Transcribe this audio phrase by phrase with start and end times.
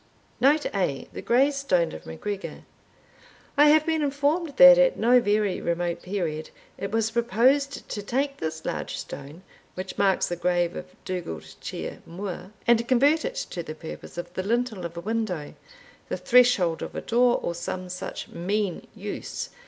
[0.39, 1.07] Note A.
[1.13, 2.63] The Grey Stone of MacGregor.
[3.55, 8.37] I have been informed that, at no very remote period, it was proposed to take
[8.37, 9.43] this large stone,
[9.75, 14.33] which marks the grave of Dugald Ciar Mhor, and convert it to the purpose of
[14.33, 15.53] the lintel of a window,
[16.09, 19.49] the threshold of a door, or some such mean use.